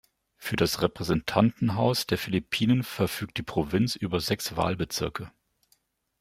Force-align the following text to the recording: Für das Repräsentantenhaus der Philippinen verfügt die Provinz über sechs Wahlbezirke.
Für 0.35 0.55
das 0.55 0.81
Repräsentantenhaus 0.81 2.07
der 2.07 2.17
Philippinen 2.17 2.81
verfügt 2.81 3.37
die 3.37 3.43
Provinz 3.43 3.95
über 3.95 4.19
sechs 4.19 4.55
Wahlbezirke. 4.57 5.31